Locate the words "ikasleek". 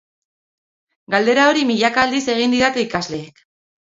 2.87-3.45